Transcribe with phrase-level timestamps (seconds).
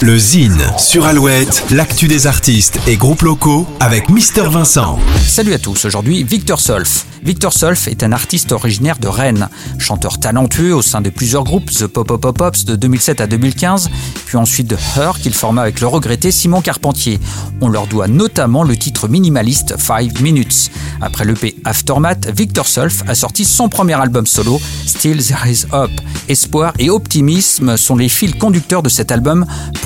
[0.00, 4.96] Le Zine sur Alouette, l'actu des artistes et groupes locaux avec Mister Vincent.
[5.26, 7.04] Salut à tous, aujourd'hui Victor Solf.
[7.24, 9.48] Victor Solf est un artiste originaire de Rennes,
[9.78, 13.26] chanteur talentueux au sein de plusieurs groupes, The Pop Pop Pop Pops de 2007 à
[13.26, 13.90] 2015,
[14.24, 17.18] puis ensuite de Her qu'il forma avec le regretté Simon Carpentier.
[17.60, 20.70] On leur doit notamment le titre minimaliste 5 Minutes.
[21.00, 25.90] Après l'EP Aftermath, Victor Solf a sorti son premier album solo, Still There Is Hope.
[26.28, 29.44] Espoir et optimisme sont les fils conducteurs de cet album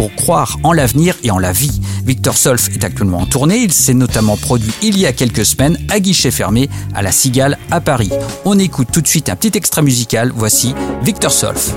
[0.08, 1.80] croire en l'avenir et en la vie.
[2.04, 3.58] Victor Solf est actuellement en tournée.
[3.58, 7.58] Il s'est notamment produit il y a quelques semaines à guichet fermé à la Cigale
[7.70, 8.10] à Paris.
[8.44, 10.32] On écoute tout de suite un petit extrait musical.
[10.34, 11.74] Voici Victor Solf.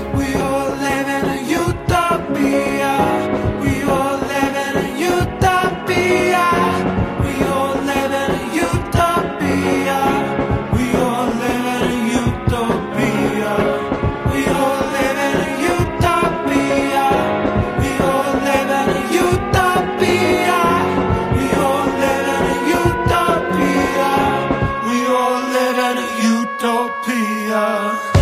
[27.56, 28.15] yeah.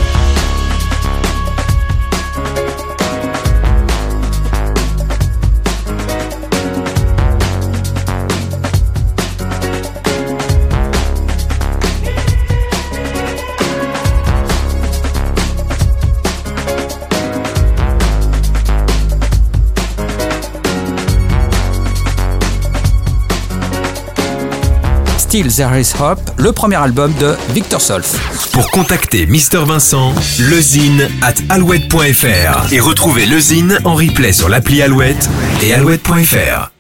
[25.34, 28.50] Still There Is Hope, le premier album de Victor Solf.
[28.52, 35.28] Pour contacter Mister Vincent, lezine at alouette.fr et retrouver lezine en replay sur l'appli Alouette
[35.60, 36.73] et alouette.fr.